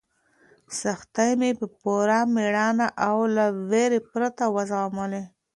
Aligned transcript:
سختۍ 0.79 1.31
مې 1.39 1.51
په 1.59 1.65
پوره 1.79 2.19
مېړانه 2.33 2.87
او 3.07 3.17
له 3.35 3.45
وېرې 3.69 3.99
پرته 4.09 4.43
وزغملې. 4.55 5.23